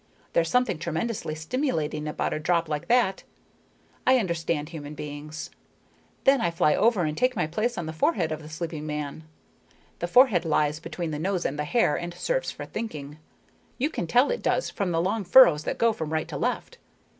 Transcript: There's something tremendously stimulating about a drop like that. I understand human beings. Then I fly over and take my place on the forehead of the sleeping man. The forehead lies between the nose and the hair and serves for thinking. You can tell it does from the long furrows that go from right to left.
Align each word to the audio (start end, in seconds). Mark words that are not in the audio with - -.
There's 0.33 0.49
something 0.49 0.79
tremendously 0.79 1.35
stimulating 1.35 2.07
about 2.07 2.33
a 2.33 2.39
drop 2.39 2.67
like 2.67 2.87
that. 2.87 3.21
I 4.07 4.17
understand 4.17 4.69
human 4.69 4.95
beings. 4.95 5.51
Then 6.23 6.41
I 6.41 6.49
fly 6.49 6.73
over 6.73 7.03
and 7.03 7.15
take 7.15 7.35
my 7.35 7.45
place 7.45 7.77
on 7.77 7.85
the 7.85 7.93
forehead 7.93 8.31
of 8.31 8.41
the 8.41 8.49
sleeping 8.49 8.87
man. 8.87 9.25
The 9.99 10.07
forehead 10.07 10.43
lies 10.43 10.79
between 10.79 11.11
the 11.11 11.19
nose 11.19 11.45
and 11.45 11.59
the 11.59 11.65
hair 11.65 11.95
and 11.95 12.15
serves 12.15 12.49
for 12.49 12.65
thinking. 12.65 13.19
You 13.77 13.91
can 13.91 14.07
tell 14.07 14.31
it 14.31 14.41
does 14.41 14.71
from 14.71 14.89
the 14.89 14.99
long 14.99 15.23
furrows 15.23 15.65
that 15.65 15.77
go 15.77 15.93
from 15.93 16.11
right 16.11 16.27
to 16.29 16.35
left. 16.37 16.79